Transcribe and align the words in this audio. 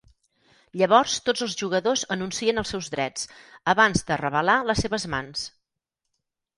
Llavors 0.81 1.17
tots 1.27 1.45
els 1.47 1.57
jugadors 1.59 2.07
anuncien 2.17 2.63
els 2.63 2.73
seus 2.75 2.91
drets, 2.97 3.31
abans 3.77 4.05
de 4.11 4.21
revelar 4.27 4.59
les 4.73 4.87
seves 4.87 5.11
mans. 5.17 5.49